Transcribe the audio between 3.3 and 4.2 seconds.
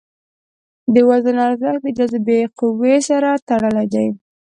تړلی دی.